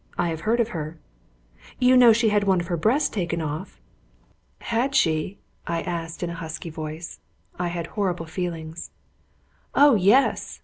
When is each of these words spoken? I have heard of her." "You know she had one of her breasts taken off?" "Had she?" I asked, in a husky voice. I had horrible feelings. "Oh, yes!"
I 0.17 0.29
have 0.29 0.41
heard 0.49 0.59
of 0.59 0.69
her." 0.69 0.97
"You 1.77 1.95
know 1.95 2.11
she 2.11 2.29
had 2.29 2.43
one 2.45 2.59
of 2.59 2.65
her 2.69 2.75
breasts 2.75 3.07
taken 3.07 3.39
off?" 3.39 3.79
"Had 4.61 4.95
she?" 4.95 5.37
I 5.67 5.83
asked, 5.83 6.23
in 6.23 6.31
a 6.31 6.41
husky 6.41 6.71
voice. 6.71 7.19
I 7.59 7.67
had 7.67 7.85
horrible 7.85 8.25
feelings. 8.25 8.89
"Oh, 9.75 9.93
yes!" 9.93 10.59